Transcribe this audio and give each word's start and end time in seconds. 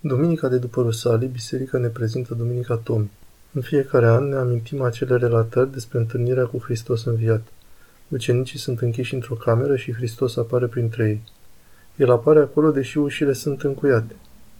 Duminica 0.00 0.48
de 0.48 0.58
după 0.58 0.82
Rusalii, 0.82 1.28
biserica 1.28 1.78
ne 1.78 1.88
prezintă 1.88 2.34
Duminica 2.34 2.74
Tomii. 2.76 3.10
În 3.52 3.60
fiecare 3.60 4.06
an 4.06 4.28
ne 4.28 4.36
amintim 4.36 4.82
acele 4.82 5.16
relatări 5.16 5.72
despre 5.72 5.98
întâlnirea 5.98 6.44
cu 6.44 6.58
Hristos 6.58 7.04
înviat. 7.04 7.46
Ucenicii 8.08 8.58
sunt 8.58 8.80
închiși 8.80 9.14
într-o 9.14 9.34
cameră 9.34 9.76
și 9.76 9.92
Hristos 9.92 10.36
apare 10.36 10.66
printre 10.66 11.08
ei. 11.08 11.22
El 11.96 12.10
apare 12.10 12.38
acolo 12.38 12.70
deși 12.70 12.98
ușile 12.98 13.32
sunt 13.32 13.62
încuiate. 13.62 14.16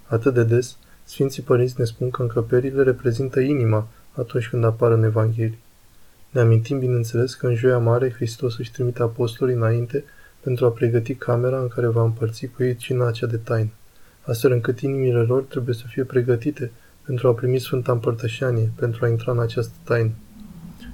Atât 0.07 0.35
de 0.35 0.45
des, 0.45 0.77
Sfinții 1.05 1.43
Părinți 1.43 1.75
ne 1.79 1.85
spun 1.85 2.11
că 2.11 2.23
încăperile 2.23 2.83
reprezintă 2.83 3.41
inima 3.41 3.89
atunci 4.13 4.49
când 4.49 4.65
apar 4.65 4.91
în 4.93 5.03
Evanghelie. 5.03 5.59
Ne 6.31 6.41
amintim, 6.41 6.79
bineînțeles, 6.79 7.35
că 7.35 7.47
în 7.47 7.55
Joia 7.55 7.79
Mare 7.79 8.13
Hristos 8.13 8.59
își 8.59 8.73
trimite 8.73 9.03
apostolii 9.03 9.55
înainte 9.55 10.05
pentru 10.41 10.67
a 10.67 10.71
pregăti 10.71 11.15
camera 11.15 11.61
în 11.61 11.69
care 11.69 11.87
va 11.87 12.03
împărți 12.03 12.47
cu 12.47 12.63
ei 12.63 12.77
cina 12.77 13.07
acea 13.07 13.27
de 13.27 13.37
taină 13.37 13.71
astfel 14.29 14.53
încât 14.53 14.81
inimile 14.81 15.21
lor 15.21 15.43
trebuie 15.43 15.75
să 15.75 15.85
fie 15.87 16.05
pregătite 16.05 16.71
pentru 17.07 17.29
a 17.29 17.33
primi 17.33 17.59
Sfânta 17.59 17.93
Împărtășanie, 17.93 18.71
pentru 18.77 19.05
a 19.05 19.09
intra 19.09 19.33
în 19.33 19.41
această 19.41 19.73
taină. 19.85 20.11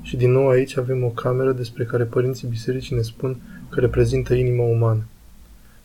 Și 0.02 0.16
din 0.16 0.30
nou 0.30 0.48
aici 0.48 0.76
avem 0.76 1.04
o 1.04 1.08
cameră 1.08 1.52
despre 1.52 1.84
care 1.84 2.04
părinții 2.04 2.48
bisericii 2.48 2.96
ne 2.96 3.02
spun 3.02 3.36
că 3.68 3.80
reprezintă 3.80 4.34
inima 4.34 4.62
umană. 4.62 5.02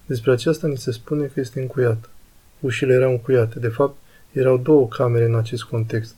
Despre 0.05 0.31
aceasta 0.31 0.67
ni 0.67 0.77
se 0.77 0.91
spune 0.91 1.25
că 1.25 1.39
este 1.39 1.59
încuiată. 1.61 2.09
Ușile 2.59 2.93
erau 2.93 3.11
încuiate. 3.11 3.59
De 3.59 3.67
fapt, 3.67 3.97
erau 4.31 4.57
două 4.57 4.87
camere 4.87 5.25
în 5.25 5.35
acest 5.35 5.63
context. 5.63 6.15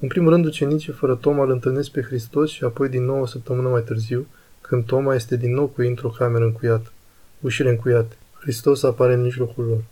În 0.00 0.08
primul 0.08 0.30
rând, 0.30 0.44
ucenicii 0.44 0.92
fără 0.92 1.14
Toma 1.14 1.44
îl 1.44 1.50
întâlnesc 1.50 1.90
pe 1.90 2.02
Hristos 2.02 2.50
și 2.50 2.64
apoi 2.64 2.88
din 2.88 3.04
nou 3.04 3.20
o 3.20 3.26
săptămână 3.26 3.68
mai 3.68 3.82
târziu, 3.82 4.26
când 4.60 4.84
Toma 4.84 5.14
este 5.14 5.36
din 5.36 5.54
nou 5.54 5.66
cu 5.66 5.82
ei 5.82 5.88
într-o 5.88 6.08
cameră 6.08 6.44
încuiată. 6.44 6.92
Ușile 7.40 7.70
încuiate. 7.70 8.16
Hristos 8.40 8.82
apare 8.82 9.14
în 9.14 9.22
mijlocul 9.22 9.64
lor. 9.64 9.82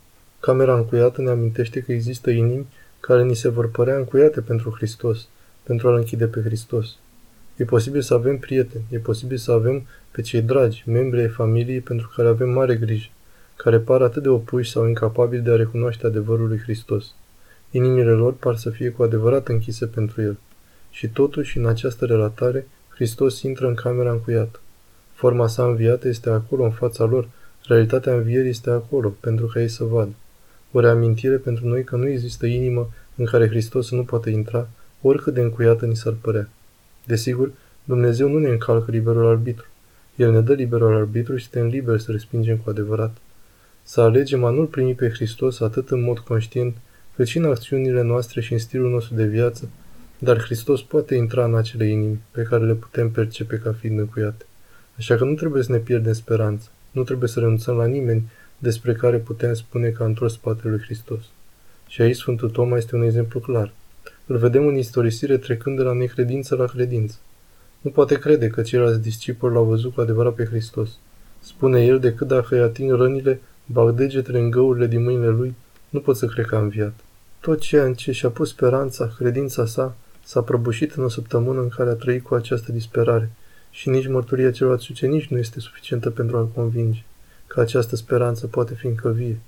Camera 0.45 0.75
încuiată 0.75 1.21
ne 1.21 1.29
amintește 1.29 1.81
că 1.81 1.91
există 1.91 2.29
inimi 2.29 2.67
care 2.99 3.23
ni 3.23 3.35
se 3.35 3.49
vor 3.49 3.69
părea 3.69 3.95
încuiate 3.95 4.41
pentru 4.41 4.73
Hristos, 4.75 5.27
pentru 5.63 5.87
a-L 5.87 5.95
închide 5.95 6.27
pe 6.27 6.41
Hristos. 6.41 6.97
E 7.55 7.63
posibil 7.63 8.01
să 8.01 8.13
avem 8.13 8.37
prieteni, 8.37 8.83
e 8.89 8.97
posibil 8.97 9.37
să 9.37 9.51
avem 9.51 9.87
pe 10.11 10.21
cei 10.21 10.41
dragi, 10.41 10.83
membri 10.87 11.19
ai 11.19 11.27
familiei 11.27 11.79
pentru 11.79 12.11
care 12.15 12.27
avem 12.27 12.49
mare 12.49 12.75
grijă, 12.75 13.07
care 13.55 13.79
par 13.79 14.01
atât 14.01 14.23
de 14.23 14.29
opuși 14.29 14.71
sau 14.71 14.87
incapabili 14.87 15.41
de 15.41 15.51
a 15.51 15.55
recunoaște 15.55 16.05
adevărul 16.05 16.47
lui 16.47 16.59
Hristos. 16.59 17.15
Inimile 17.71 18.11
lor 18.11 18.33
par 18.33 18.55
să 18.55 18.69
fie 18.69 18.89
cu 18.89 19.03
adevărat 19.03 19.47
închise 19.47 19.85
pentru 19.85 20.21
El. 20.21 20.37
Și 20.89 21.09
totuși, 21.09 21.57
în 21.57 21.65
această 21.65 22.05
relatare, 22.05 22.67
Hristos 22.89 23.41
intră 23.41 23.67
în 23.67 23.73
camera 23.73 24.11
încuiată. 24.11 24.59
Forma 25.13 25.47
sa 25.47 25.65
înviată 25.65 26.07
este 26.07 26.29
acolo, 26.29 26.63
în 26.63 26.71
fața 26.71 27.03
lor, 27.03 27.27
realitatea 27.67 28.13
învierii 28.13 28.49
este 28.49 28.69
acolo, 28.69 29.13
pentru 29.19 29.45
ca 29.45 29.59
ei 29.59 29.67
să 29.67 29.83
vadă. 29.83 30.13
O 30.77 30.79
reamintire 30.79 31.35
pentru 31.35 31.67
noi 31.67 31.83
că 31.83 31.95
nu 31.95 32.07
există 32.07 32.45
inimă 32.45 32.89
în 33.15 33.25
care 33.25 33.47
Hristos 33.47 33.91
nu 33.91 34.03
poate 34.03 34.29
intra, 34.29 34.67
oricât 35.01 35.33
de 35.33 35.41
încuiată 35.41 35.85
ni 35.85 35.95
s-ar 35.95 36.13
părea. 36.21 36.49
Desigur, 37.05 37.51
Dumnezeu 37.83 38.29
nu 38.29 38.39
ne 38.39 38.49
încalcă 38.49 38.91
liberul 38.91 39.27
arbitru. 39.27 39.65
El 40.15 40.31
ne 40.31 40.41
dă 40.41 40.53
liberul 40.53 40.95
arbitru 40.95 41.35
și 41.35 41.49
suntem 41.49 41.69
liberi 41.69 42.01
să 42.01 42.11
respingem 42.11 42.57
cu 42.57 42.69
adevărat. 42.69 43.17
Să 43.83 44.01
alegem 44.01 44.43
a 44.43 44.49
nu-L 44.49 44.65
primi 44.65 44.93
pe 44.93 45.09
Hristos 45.09 45.59
atât 45.59 45.89
în 45.89 46.01
mod 46.01 46.19
conștient, 46.19 46.75
cât 47.15 47.27
și 47.27 47.37
în 47.37 47.45
acțiunile 47.45 48.01
noastre 48.01 48.41
și 48.41 48.53
în 48.53 48.59
stilul 48.59 48.91
nostru 48.91 49.15
de 49.15 49.25
viață, 49.25 49.69
dar 50.19 50.41
Hristos 50.41 50.81
poate 50.81 51.15
intra 51.15 51.45
în 51.45 51.55
acele 51.55 51.87
inimi 51.87 52.21
pe 52.31 52.41
care 52.41 52.65
le 52.65 52.73
putem 52.73 53.11
percepe 53.11 53.57
ca 53.57 53.75
fiind 53.79 53.99
încuiate. 53.99 54.45
Așa 54.97 55.15
că 55.15 55.23
nu 55.23 55.33
trebuie 55.33 55.63
să 55.63 55.71
ne 55.71 55.77
pierdem 55.77 56.13
speranța, 56.13 56.67
nu 56.91 57.03
trebuie 57.03 57.29
să 57.29 57.39
renunțăm 57.39 57.75
la 57.75 57.85
nimeni 57.85 58.29
despre 58.57 58.93
care 58.93 59.17
putem 59.17 59.53
spune 59.53 59.89
că 59.89 60.03
a 60.03 60.05
întors 60.05 60.33
spatele 60.33 60.69
lui 60.69 60.81
Hristos. 60.83 61.23
Și 61.87 62.01
aici 62.01 62.15
Sfântul 62.15 62.49
Toma 62.49 62.77
este 62.77 62.95
un 62.95 63.03
exemplu 63.03 63.39
clar. 63.39 63.71
Îl 64.25 64.37
vedem 64.37 64.67
în 64.67 64.75
istorisire 64.75 65.37
trecând 65.37 65.77
de 65.77 65.83
la 65.83 65.93
necredință 65.93 66.55
la 66.55 66.65
credință. 66.65 67.15
Nu 67.81 67.91
poate 67.91 68.19
crede 68.19 68.47
că 68.47 68.61
ceilalți 68.61 69.01
discipoli 69.01 69.53
l-au 69.53 69.63
văzut 69.63 69.93
cu 69.93 70.01
adevărat 70.01 70.33
pe 70.33 70.45
Hristos. 70.45 70.89
Spune 71.39 71.85
el, 71.85 71.99
decât 71.99 72.27
dacă 72.27 72.55
îi 72.55 72.61
ating 72.61 72.91
rănile, 72.91 73.41
bag 73.65 73.95
degetele 73.95 74.39
în 74.39 74.49
găurile 74.49 74.87
din 74.87 75.03
mâinile 75.03 75.29
lui, 75.29 75.55
nu 75.89 75.99
pot 75.99 76.17
să 76.17 76.25
cred 76.25 76.45
că 76.45 76.55
a 76.55 76.59
înviat. 76.59 76.93
Tot 77.39 77.59
ceea 77.59 77.85
în 77.85 77.93
ce 77.93 78.11
și-a 78.11 78.29
pus 78.29 78.49
speranța, 78.49 79.13
credința 79.17 79.65
sa, 79.65 79.95
s-a 80.23 80.41
prăbușit 80.41 80.93
în 80.93 81.03
o 81.03 81.09
săptămână 81.09 81.61
în 81.61 81.69
care 81.69 81.89
a 81.89 81.93
trăit 81.93 82.23
cu 82.23 82.33
această 82.35 82.71
disperare 82.71 83.31
și 83.71 83.89
nici 83.89 84.07
mărturia 84.07 84.51
celorlalți 84.51 84.91
ucenici 84.91 85.27
nu 85.27 85.37
este 85.37 85.59
suficientă 85.59 86.09
pentru 86.09 86.37
a-l 86.37 86.47
convinge 86.47 87.03
că 87.55 87.61
această 87.61 87.95
speranță 87.95 88.47
poate 88.47 88.73
fi 88.73 88.85
încă 88.85 89.09
vie. 89.09 89.39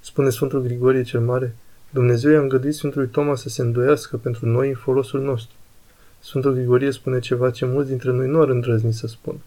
Spune 0.00 0.30
Sfântul 0.30 0.62
Grigorie 0.62 1.02
cel 1.02 1.20
Mare, 1.20 1.54
Dumnezeu 1.90 2.30
i-a 2.30 2.40
îngăduit 2.40 2.74
Sfântului 2.74 3.08
Toma 3.08 3.34
să 3.34 3.48
se 3.48 3.62
îndoiască 3.62 4.16
pentru 4.16 4.46
noi 4.46 4.68
în 4.68 4.74
folosul 4.74 5.20
nostru. 5.20 5.56
Sfântul 6.20 6.52
Grigorie 6.52 6.90
spune 6.90 7.18
ceva 7.18 7.50
ce 7.50 7.64
mulți 7.64 7.88
dintre 7.88 8.10
noi 8.10 8.28
nu 8.28 8.40
ar 8.40 8.48
îndrăzni 8.48 8.92
să 8.92 9.06
spună. 9.06 9.38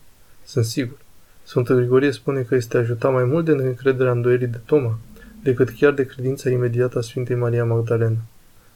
Sunt 0.44 0.66
sigur. 0.66 0.98
Sfântul 1.44 1.76
Grigorie 1.76 2.12
spune 2.12 2.42
că 2.42 2.56
este 2.56 2.78
ajutat 2.78 3.12
mai 3.12 3.24
mult 3.24 3.46
de 3.46 3.52
încrederea 3.52 4.12
îndoierii 4.12 4.48
de 4.48 4.60
Toma, 4.66 5.00
decât 5.44 5.70
chiar 5.70 5.94
de 5.94 6.06
credința 6.06 6.50
imediată 6.50 6.98
a 6.98 7.02
Sfintei 7.02 7.36
Maria 7.36 7.66
Magdalena. 7.66 8.18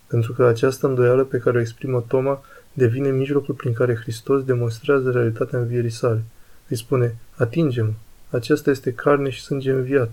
Pentru 0.08 0.34
că 0.34 0.46
această 0.46 0.88
îndoială 0.88 1.24
pe 1.24 1.38
care 1.38 1.58
o 1.58 1.62
exprimă 1.62 2.06
Toma 2.08 2.44
devine 2.74 3.10
mijlocul 3.10 3.56
prin 3.56 3.74
care 3.74 3.96
Hristos 3.96 4.44
demonstrează 4.44 5.12
realitatea 5.12 5.60
învierii 5.60 5.90
sale. 5.90 6.24
Îi 6.68 6.78
spune, 6.78 7.18
atinge-mă, 7.36 7.92
acesta 8.30 8.70
este 8.70 8.94
carne 8.94 9.30
și 9.30 9.42
sânge 9.42 9.72
înviat. 9.72 10.12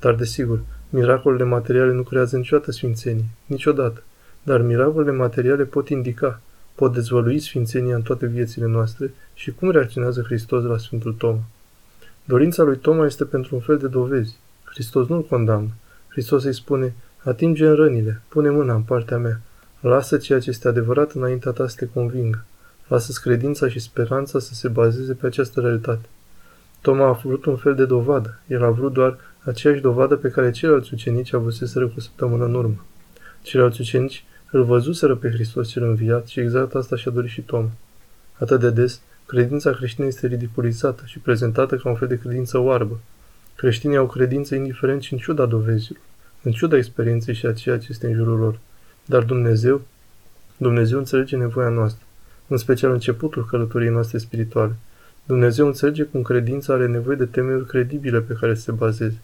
Dar, 0.00 0.14
desigur, 0.14 0.60
miracolele 0.90 1.44
materiale 1.44 1.92
nu 1.92 2.02
creează 2.02 2.36
niciodată 2.36 2.70
sfințenie, 2.70 3.24
niciodată. 3.46 4.02
Dar 4.42 4.60
miracolele 4.60 5.16
materiale 5.16 5.64
pot 5.64 5.88
indica, 5.88 6.40
pot 6.74 6.92
dezvălui 6.92 7.38
sfințenia 7.38 7.94
în 7.94 8.02
toate 8.02 8.26
viețile 8.26 8.66
noastre 8.66 9.14
și 9.34 9.52
cum 9.52 9.70
reacționează 9.70 10.22
Hristos 10.22 10.64
la 10.64 10.78
Sfântul 10.78 11.12
Toma. 11.12 11.42
Dorința 12.24 12.62
lui 12.62 12.76
Toma 12.76 13.06
este 13.06 13.24
pentru 13.24 13.54
un 13.54 13.60
fel 13.60 13.78
de 13.78 13.86
dovezi. 13.86 14.36
Hristos 14.64 15.08
nu-l 15.08 15.22
condamnă. 15.22 15.70
Hristos 16.08 16.44
îi 16.44 16.54
spune, 16.54 16.94
atinge 17.18 17.66
în 17.66 17.74
rănile, 17.74 18.22
pune 18.28 18.50
mâna 18.50 18.74
în 18.74 18.82
partea 18.82 19.18
mea, 19.18 19.40
lasă 19.80 20.16
ceea 20.16 20.40
ce 20.40 20.50
este 20.50 20.68
adevărat 20.68 21.12
înaintea 21.12 21.50
ta 21.50 21.68
să 21.68 21.76
te 21.78 21.86
convingă. 21.86 22.44
Lasă-ți 22.88 23.20
credința 23.20 23.68
și 23.68 23.78
speranța 23.78 24.38
să 24.38 24.54
se 24.54 24.68
bazeze 24.68 25.12
pe 25.12 25.26
această 25.26 25.60
realitate. 25.60 26.08
Toma 26.84 27.06
a 27.06 27.12
vrut 27.12 27.44
un 27.44 27.56
fel 27.56 27.74
de 27.74 27.84
dovadă. 27.84 28.40
El 28.46 28.64
a 28.64 28.70
vrut 28.70 28.92
doar 28.92 29.16
aceeași 29.42 29.80
dovadă 29.80 30.16
pe 30.16 30.28
care 30.28 30.50
ceilalți 30.50 30.94
ucenici 30.94 31.32
avuseseră 31.32 31.86
cu 31.86 31.94
o 31.96 32.00
săptămână 32.00 32.44
în 32.44 32.54
urmă. 32.54 32.84
Ceilalți 33.42 33.80
ucenici 33.80 34.24
îl 34.50 34.64
văzuseră 34.64 35.16
pe 35.16 35.30
Hristos 35.30 35.68
cel 35.68 35.82
înviat 35.82 36.26
și 36.26 36.40
exact 36.40 36.74
asta 36.74 36.96
și-a 36.96 37.10
dorit 37.10 37.30
și 37.30 37.40
Toma. 37.40 37.70
Atât 38.38 38.60
de 38.60 38.70
des, 38.70 39.00
credința 39.26 39.70
creștină 39.70 40.06
este 40.06 40.26
ridiculizată 40.26 41.02
și 41.06 41.18
prezentată 41.18 41.76
ca 41.76 41.88
un 41.88 41.94
fel 41.94 42.08
de 42.08 42.18
credință 42.18 42.58
oarbă. 42.58 43.00
Creștinii 43.56 43.96
au 43.96 44.06
credință 44.06 44.54
indiferent 44.54 45.02
și 45.02 45.12
în 45.12 45.18
ciuda 45.18 45.46
dovezilor, 45.46 46.00
în 46.42 46.52
ciuda 46.52 46.76
experienței 46.76 47.34
și 47.34 47.46
a 47.46 47.52
ceea 47.52 47.78
ce 47.78 47.86
este 47.90 48.06
în 48.06 48.14
jurul 48.14 48.38
lor. 48.38 48.58
Dar 49.04 49.22
Dumnezeu, 49.22 49.80
Dumnezeu 50.56 50.98
înțelege 50.98 51.36
nevoia 51.36 51.68
noastră, 51.68 52.04
în 52.46 52.56
special 52.56 52.92
începutul 52.92 53.46
călătoriei 53.46 53.90
noastre 53.90 54.18
spirituale. 54.18 54.76
Dumnezeu 55.26 55.66
înțelege 55.66 56.02
cum 56.02 56.22
credința 56.22 56.72
are 56.72 56.86
nevoie 56.86 57.16
de 57.16 57.24
temeiuri 57.26 57.66
credibile 57.66 58.20
pe 58.20 58.36
care 58.40 58.54
să 58.54 58.60
se 58.60 58.72
bazeze. 58.72 59.18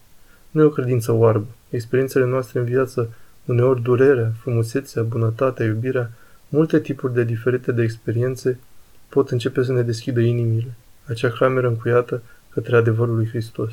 Nu 0.51 0.63
e 0.63 0.65
o 0.65 0.71
credință 0.71 1.13
oarbă. 1.13 1.47
Experiențele 1.71 2.25
noastre 2.25 2.59
în 2.59 2.65
viață, 2.65 3.15
uneori 3.45 3.83
durerea, 3.83 4.33
frumusețea, 4.41 5.03
bunătatea, 5.03 5.67
iubirea, 5.67 6.11
multe 6.49 6.81
tipuri 6.81 7.15
de 7.15 7.25
diferite 7.25 7.73
de 7.73 7.83
experiențe 7.83 8.59
pot 9.09 9.31
începe 9.31 9.63
să 9.63 9.73
ne 9.73 9.83
deschidă 9.83 10.21
inimile, 10.21 10.75
acea 11.07 11.29
cameră 11.29 11.69
încuiată 11.69 12.23
către 12.49 12.77
adevărul 12.77 13.15
lui 13.15 13.29
Hristos. 13.29 13.71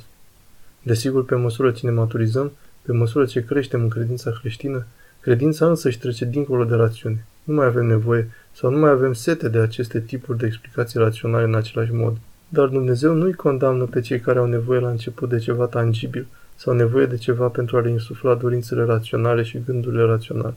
Desigur, 0.84 1.26
pe 1.26 1.36
măsură 1.36 1.72
ce 1.72 1.86
ne 1.86 1.92
maturizăm, 1.92 2.52
pe 2.82 2.92
măsură 2.92 3.26
ce 3.26 3.46
creștem 3.46 3.82
în 3.82 3.90
credința 3.90 4.32
creștină, 4.40 4.86
credința 5.20 5.68
însă 5.68 5.88
își 5.88 6.00
trece 6.00 6.26
dincolo 6.26 6.64
de 6.64 6.76
rațiune. 6.76 7.26
Nu 7.44 7.54
mai 7.54 7.66
avem 7.66 7.86
nevoie 7.86 8.30
sau 8.60 8.70
nu 8.70 8.78
mai 8.78 8.90
avem 8.90 9.14
sete 9.14 9.50
de 9.50 9.60
aceste 9.60 10.00
tipuri 10.00 10.38
de 10.38 10.46
explicații 10.46 11.00
raționale 11.00 11.44
în 11.44 11.56
același 11.56 11.94
mod. 11.94 12.18
Dar 12.50 12.68
Dumnezeu 12.68 13.14
nu-i 13.14 13.34
condamnă 13.34 13.86
pe 13.86 14.00
cei 14.00 14.20
care 14.20 14.40
au 14.40 14.46
nevoie 14.46 14.80
la 14.80 14.90
început 14.90 15.30
de 15.30 15.38
ceva 15.38 15.66
tangibil 15.66 16.28
sau 16.56 16.74
nevoie 16.74 17.06
de 17.06 17.18
ceva 17.18 17.48
pentru 17.48 17.78
a 17.78 17.80
le 17.80 17.90
insufla 17.90 18.36
dorințele 18.36 18.84
raționale 18.84 19.44
și 19.44 19.62
gândurile 19.66 20.04
raționale. 20.04 20.54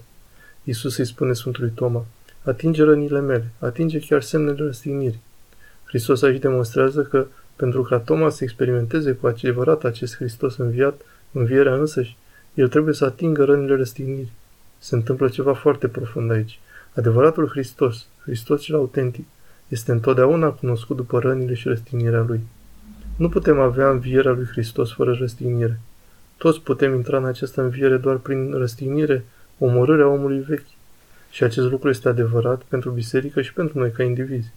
Isus 0.65 0.97
îi 0.97 1.05
spune 1.05 1.33
Sfântului 1.33 1.73
Toma, 1.75 2.07
atinge 2.45 2.83
rănile 2.83 3.21
mele, 3.21 3.51
atinge 3.59 3.99
chiar 3.99 4.23
semnele 4.23 4.65
răstignirii. 4.65 5.23
Hristos 5.85 6.23
aici 6.23 6.41
demonstrează 6.41 7.03
că, 7.03 7.27
pentru 7.57 7.83
ca 7.83 7.99
Toma 7.99 8.31
să 8.31 8.45
experimenteze 8.45 9.13
cu 9.13 9.27
adevărat 9.27 9.85
acest 9.85 10.17
Hristos 10.17 10.57
înviat, 10.57 11.01
învierea 11.33 11.75
însăși, 11.75 12.17
el 12.55 12.69
trebuie 12.69 12.95
să 12.95 13.05
atingă 13.05 13.45
rănile 13.45 13.77
răstignirii. 13.77 14.33
Se 14.83 14.95
întâmplă 14.95 15.29
ceva 15.29 15.55
foarte 15.55 15.89
profund 15.89 16.31
aici. 16.31 16.61
Adevăratul 16.95 17.49
Hristos, 17.49 18.07
Hristos 18.23 18.63
cel 18.63 18.77
autentic, 18.77 19.27
este 19.69 19.93
întotdeauna 19.93 20.51
cunoscut 20.51 20.97
după 20.97 21.19
rănile 21.19 21.55
și 21.55 21.69
răstignirea 21.69 22.23
Lui. 22.23 22.41
Nu 23.17 23.29
putem 23.29 23.61
avea 23.61 23.91
învierea 23.91 24.33
lui 24.33 24.45
Hristos 24.45 24.93
fără 24.93 25.13
răstignire. 25.13 25.81
Toți 26.37 26.61
putem 26.61 26.95
intra 26.95 27.17
în 27.17 27.25
această 27.25 27.63
înviere 27.63 27.97
doar 27.97 28.17
prin 28.17 28.53
răstignire, 28.53 29.25
omorârea 29.59 30.09
omului 30.09 30.41
vechi. 30.41 30.67
Și 31.31 31.45
acest 31.45 31.71
lucru 31.71 31.89
este 31.89 32.09
adevărat 32.09 32.63
pentru 32.63 32.91
biserică 32.91 33.43
și 33.43 33.53
pentru 33.53 33.79
noi 33.79 33.91
ca 33.91 34.03
indivizi. 34.03 34.53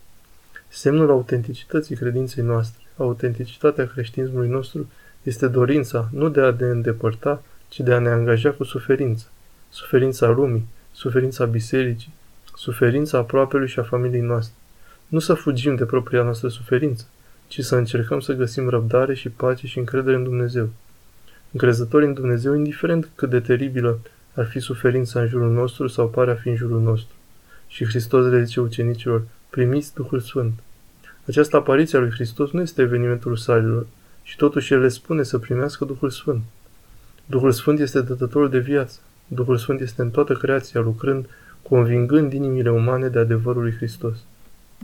Semnul 0.67 1.09
autenticității 1.09 1.95
credinței 1.95 2.43
noastre, 2.43 2.83
autenticitatea 2.97 3.87
creștinismului 3.87 4.49
nostru, 4.49 4.89
este 5.23 5.47
dorința 5.47 6.09
nu 6.11 6.29
de 6.29 6.41
a 6.41 6.55
ne 6.59 6.65
îndepărta, 6.65 7.43
ci 7.67 7.79
de 7.79 7.93
a 7.93 7.99
ne 7.99 8.09
angaja 8.09 8.51
cu 8.51 8.63
suferință. 8.63 9.25
Suferința 9.73 10.29
lumii, 10.29 10.65
suferința 10.91 11.45
bisericii, 11.45 12.13
suferința 12.55 13.17
aproapelui 13.17 13.67
și 13.67 13.79
a 13.79 13.83
familiei 13.83 14.21
noastre. 14.21 14.55
Nu 15.07 15.19
să 15.19 15.33
fugim 15.33 15.75
de 15.75 15.85
propria 15.85 16.23
noastră 16.23 16.47
suferință, 16.47 17.05
ci 17.47 17.59
să 17.59 17.75
încercăm 17.75 18.19
să 18.19 18.33
găsim 18.33 18.69
răbdare 18.69 19.13
și 19.13 19.29
pace 19.29 19.67
și 19.67 19.77
încredere 19.77 20.15
în 20.15 20.23
Dumnezeu. 20.23 20.69
Încrezători 21.51 22.05
în 22.05 22.13
Dumnezeu, 22.13 22.53
indiferent 22.53 23.09
cât 23.15 23.29
de 23.29 23.39
teribilă 23.39 23.99
ar 24.33 24.45
fi 24.45 24.59
suferința 24.59 25.19
în 25.19 25.27
jurul 25.27 25.51
nostru 25.51 25.87
sau 25.87 26.09
pare 26.09 26.31
a 26.31 26.35
fi 26.35 26.49
în 26.49 26.55
jurul 26.55 26.81
nostru. 26.81 27.15
Și 27.67 27.85
Hristos 27.85 28.25
le 28.25 28.43
zice 28.43 28.59
ucenicilor, 28.59 29.23
primiți 29.49 29.93
Duhul 29.93 30.19
Sfânt. 30.19 30.53
Această 31.27 31.55
apariție 31.55 31.97
a 31.97 32.01
lui 32.01 32.11
Hristos 32.11 32.51
nu 32.51 32.61
este 32.61 32.81
evenimentul 32.81 33.35
salilor, 33.35 33.85
și 34.23 34.35
totuși 34.35 34.73
El 34.73 34.79
le 34.79 34.87
spune 34.87 35.23
să 35.23 35.37
primească 35.37 35.85
Duhul 35.85 36.09
Sfânt. 36.09 36.41
Duhul 37.25 37.51
Sfânt 37.51 37.79
este 37.79 38.01
dătătorul 38.01 38.49
de 38.49 38.59
viață. 38.59 38.99
Duhul 39.33 39.57
Sfânt 39.57 39.79
este 39.81 40.01
în 40.01 40.09
toată 40.09 40.33
creația, 40.33 40.81
lucrând, 40.81 41.25
convingând 41.61 42.33
inimile 42.33 42.71
umane 42.71 43.07
de 43.07 43.19
adevărul 43.19 43.61
lui 43.61 43.75
Hristos. 43.75 44.17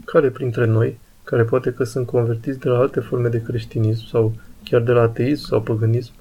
Care 0.04 0.28
printre 0.28 0.64
noi, 0.64 0.98
care 1.24 1.44
poate 1.44 1.72
că 1.72 1.84
sunt 1.84 2.06
convertiți 2.06 2.58
de 2.58 2.68
la 2.68 2.78
alte 2.78 3.00
forme 3.00 3.28
de 3.28 3.42
creștinism 3.42 4.06
sau 4.06 4.34
chiar 4.64 4.80
de 4.80 4.92
la 4.92 5.00
ateism 5.00 5.46
sau 5.46 5.62
păgânism, 5.62 6.12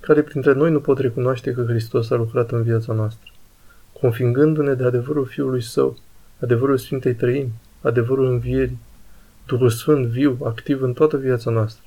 care 0.00 0.22
printre 0.22 0.52
noi 0.52 0.70
nu 0.70 0.80
pot 0.80 0.98
recunoaște 0.98 1.52
că 1.52 1.64
Hristos 1.68 2.10
a 2.10 2.14
lucrat 2.14 2.50
în 2.50 2.62
viața 2.62 2.92
noastră, 2.92 3.30
convingându-ne 4.00 4.74
de 4.74 4.84
adevărul 4.84 5.26
Fiului 5.26 5.62
Său, 5.62 5.98
adevărul 6.40 6.78
Sfintei 6.78 7.14
Trăimi, 7.14 7.52
adevărul 7.80 8.26
Învierii, 8.26 8.78
Duhul 9.46 9.70
Sfânt 9.70 10.06
viu, 10.06 10.38
activ 10.44 10.82
în 10.82 10.92
toată 10.92 11.16
viața 11.16 11.50
noastră. 11.50 11.84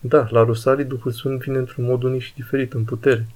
Da, 0.00 0.28
la 0.30 0.42
Rusalii 0.44 0.84
Duhul 0.84 1.12
Sfânt 1.12 1.40
vine 1.40 1.58
într-un 1.58 1.84
mod 1.84 2.02
unic 2.02 2.20
și 2.20 2.34
diferit, 2.34 2.72
în 2.72 2.84
putere. 2.84 3.26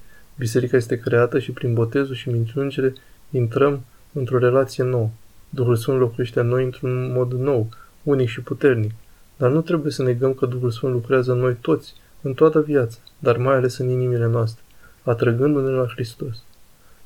Biserica 0.41 0.77
este 0.77 0.99
creată 0.99 1.39
și 1.39 1.51
prin 1.51 1.75
botezul 1.75 2.15
și 2.15 2.31
minciungere 2.31 2.93
intrăm 3.31 3.85
într-o 4.13 4.39
relație 4.39 4.85
nouă. 4.85 5.11
Duhul 5.51 5.77
Sfânt 5.77 5.99
locuiește 5.99 6.41
în 6.41 6.47
noi 6.47 6.65
într-un 6.65 7.13
mod 7.13 7.33
nou, 7.33 7.69
unic 8.03 8.29
și 8.29 8.41
puternic. 8.41 8.91
Dar 9.37 9.51
nu 9.51 9.61
trebuie 9.61 9.93
să 9.93 10.03
negăm 10.03 10.33
că 10.33 10.47
Duhul 10.47 10.71
Sfânt 10.71 10.93
lucrează 10.93 11.33
în 11.33 11.39
noi 11.39 11.57
toți, 11.61 11.95
în 12.23 12.35
toată 12.35 12.61
viața, 12.61 12.99
dar 13.19 13.37
mai 13.37 13.55
ales 13.55 13.77
în 13.77 13.89
inimile 13.89 14.27
noastre, 14.27 14.63
atrăgându-ne 15.03 15.71
la 15.71 15.87
Hristos. 15.87 16.43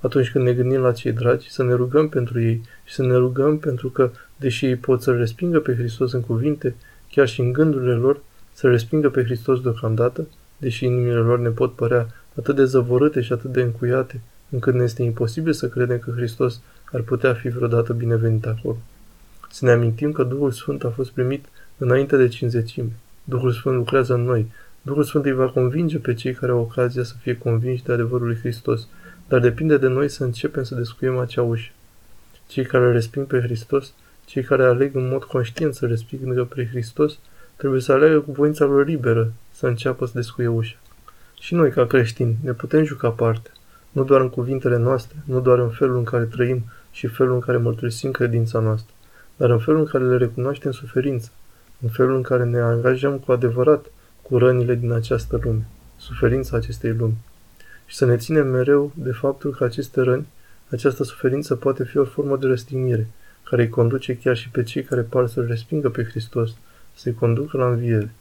Atunci 0.00 0.30
când 0.30 0.44
ne 0.44 0.52
gândim 0.52 0.80
la 0.80 0.92
cei 0.92 1.12
dragi, 1.12 1.50
să 1.50 1.62
ne 1.62 1.74
rugăm 1.74 2.08
pentru 2.08 2.40
ei 2.40 2.62
și 2.84 2.94
să 2.94 3.02
ne 3.02 3.14
rugăm 3.14 3.58
pentru 3.58 3.88
că, 3.88 4.10
deși 4.36 4.66
ei 4.66 4.76
pot 4.76 5.02
să-L 5.02 5.16
respingă 5.16 5.60
pe 5.60 5.74
Hristos 5.74 6.12
în 6.12 6.20
cuvinte, 6.20 6.74
chiar 7.10 7.28
și 7.28 7.40
în 7.40 7.52
gândurile 7.52 7.94
lor, 7.94 8.20
să 8.52 8.68
respingă 8.68 9.10
pe 9.10 9.24
Hristos 9.24 9.60
deocamdată, 9.60 10.26
deși 10.56 10.84
inimile 10.84 11.18
lor 11.18 11.38
ne 11.38 11.48
pot 11.48 11.74
părea 11.74 12.08
atât 12.38 12.56
de 12.56 12.64
zăvorâte 12.64 13.20
și 13.20 13.32
atât 13.32 13.52
de 13.52 13.62
încuiate, 13.62 14.20
încât 14.50 14.74
ne 14.74 14.82
este 14.82 15.02
imposibil 15.02 15.52
să 15.52 15.68
credem 15.68 15.98
că 15.98 16.10
Hristos 16.10 16.60
ar 16.92 17.00
putea 17.00 17.34
fi 17.34 17.48
vreodată 17.48 17.92
binevenit 17.92 18.46
acolo. 18.46 18.76
Să 19.50 19.64
ne 19.64 19.70
amintim 19.70 20.12
că 20.12 20.22
Duhul 20.22 20.50
Sfânt 20.50 20.84
a 20.84 20.90
fost 20.90 21.10
primit 21.10 21.44
înainte 21.78 22.16
de 22.16 22.28
cinzecime. 22.28 22.90
Duhul 23.24 23.52
Sfânt 23.52 23.76
lucrează 23.76 24.14
în 24.14 24.22
noi. 24.22 24.46
Duhul 24.82 25.04
Sfânt 25.04 25.24
îi 25.24 25.32
va 25.32 25.48
convinge 25.48 25.98
pe 25.98 26.14
cei 26.14 26.32
care 26.32 26.52
au 26.52 26.60
ocazia 26.60 27.02
să 27.02 27.14
fie 27.20 27.38
convinși 27.38 27.84
de 27.84 27.92
adevărul 27.92 28.26
lui 28.26 28.36
Hristos, 28.36 28.88
dar 29.28 29.40
depinde 29.40 29.76
de 29.76 29.86
noi 29.86 30.08
să 30.08 30.24
începem 30.24 30.62
să 30.62 30.74
descuiem 30.74 31.18
acea 31.18 31.42
ușă. 31.42 31.70
Cei 32.46 32.64
care 32.64 32.84
îl 32.84 32.92
resping 32.92 33.26
pe 33.26 33.40
Hristos, 33.40 33.92
cei 34.24 34.42
care 34.42 34.64
aleg 34.64 34.94
în 34.94 35.08
mod 35.08 35.24
conștient 35.24 35.74
să 35.74 35.86
respingă 35.86 36.44
pe 36.44 36.66
Hristos, 36.66 37.18
trebuie 37.56 37.80
să 37.80 37.92
aleagă 37.92 38.20
cu 38.20 38.32
voința 38.32 38.64
lor 38.64 38.86
liberă 38.86 39.32
să 39.50 39.66
înceapă 39.66 40.06
să 40.06 40.12
descuie 40.14 40.46
ușa. 40.46 40.76
Și 41.44 41.54
noi, 41.54 41.70
ca 41.70 41.86
creștini, 41.86 42.36
ne 42.42 42.52
putem 42.52 42.84
juca 42.84 43.10
parte, 43.10 43.50
nu 43.92 44.04
doar 44.04 44.20
în 44.20 44.30
cuvintele 44.30 44.76
noastre, 44.76 45.16
nu 45.24 45.40
doar 45.40 45.58
în 45.58 45.68
felul 45.68 45.96
în 45.96 46.04
care 46.04 46.24
trăim 46.24 46.64
și 46.90 47.06
felul 47.06 47.34
în 47.34 47.40
care 47.40 47.56
mărturisim 47.56 48.10
credința 48.10 48.58
noastră, 48.58 48.94
dar 49.36 49.50
în 49.50 49.58
felul 49.58 49.80
în 49.80 49.86
care 49.86 50.04
le 50.04 50.16
recunoaștem 50.16 50.70
suferința, 50.70 51.28
în 51.80 51.88
felul 51.88 52.16
în 52.16 52.22
care 52.22 52.44
ne 52.44 52.58
angajăm 52.58 53.18
cu 53.18 53.32
adevărat 53.32 53.86
cu 54.22 54.38
rănile 54.38 54.74
din 54.74 54.92
această 54.92 55.40
lume, 55.42 55.66
suferința 55.96 56.56
acestei 56.56 56.92
lumi. 56.92 57.16
Și 57.86 57.96
să 57.96 58.04
ne 58.04 58.16
ținem 58.16 58.48
mereu 58.48 58.92
de 58.94 59.12
faptul 59.12 59.50
că 59.50 59.64
aceste 59.64 60.00
răni, 60.00 60.26
această 60.70 61.04
suferință 61.04 61.54
poate 61.56 61.84
fi 61.84 61.98
o 61.98 62.04
formă 62.04 62.36
de 62.36 62.46
răstignire, 62.46 63.08
care 63.42 63.62
îi 63.62 63.68
conduce 63.68 64.16
chiar 64.16 64.36
și 64.36 64.50
pe 64.50 64.62
cei 64.62 64.82
care 64.82 65.00
par 65.00 65.26
să-L 65.26 65.46
respingă 65.46 65.90
pe 65.90 66.04
Hristos, 66.04 66.50
să-i 66.94 67.14
conducă 67.14 67.56
la 67.56 67.68
înviere. 67.68 68.12